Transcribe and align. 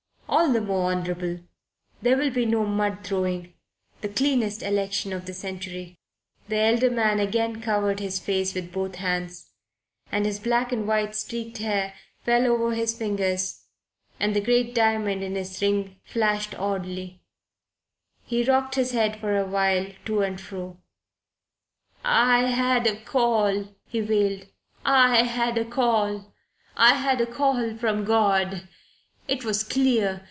"All 0.33 0.53
the 0.53 0.61
more 0.61 0.89
honourable. 0.93 1.39
There'll 2.01 2.29
be 2.29 2.45
no 2.45 2.65
mud 2.65 2.99
throwing. 3.03 3.53
The 3.99 4.07
cleanest 4.07 4.63
election 4.63 5.11
of 5.11 5.25
the 5.25 5.33
century." 5.33 5.99
The 6.47 6.55
elder 6.55 6.89
man 6.89 7.19
again 7.19 7.59
covered 7.61 7.99
his 7.99 8.17
face 8.17 8.53
with 8.53 8.71
both 8.71 8.95
hands, 8.95 9.49
and 10.09 10.25
his 10.25 10.39
black 10.39 10.71
and 10.71 10.87
white 10.87 11.15
streaked 11.15 11.57
hair 11.57 11.93
fell 12.23 12.47
over 12.47 12.73
his 12.73 12.97
fingers 12.97 13.65
and 14.21 14.33
the 14.33 14.39
great 14.39 14.73
diamond 14.73 15.21
in 15.21 15.35
his 15.35 15.61
ring 15.61 15.99
flashed 16.05 16.57
oddly, 16.57 17.21
and 18.23 18.27
he 18.29 18.43
rocked 18.45 18.75
his 18.75 18.91
head 18.91 19.17
for 19.19 19.35
a 19.35 19.45
while 19.45 19.87
to 20.05 20.21
and 20.21 20.39
fro. 20.39 20.77
"I 22.05 22.43
had 22.43 22.87
a 22.87 22.95
call," 22.95 23.75
he 23.85 24.01
wailed. 24.01 24.45
"I 24.85 25.23
had 25.23 25.57
a 25.57 25.65
call. 25.65 26.33
I 26.77 26.93
had 26.93 27.19
a 27.19 27.25
call 27.25 27.75
from 27.75 28.05
God. 28.05 28.69
It 29.27 29.45
was 29.45 29.63
clear. 29.63 30.19